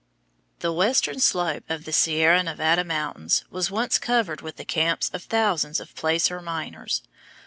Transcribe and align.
The 0.61 0.73
western 0.73 1.19
slope 1.19 1.65
of 1.69 1.85
the 1.85 1.93
Sierra 1.93 2.41
Nevada 2.41 2.83
mountains 2.83 3.45
was 3.51 3.69
once 3.69 3.99
covered 3.99 4.41
with 4.41 4.55
the 4.55 4.65
camps 4.65 5.11
of 5.13 5.21
thousands 5.21 5.79
of 5.79 5.93
placer 5.93 6.41
miners. 6.41 7.03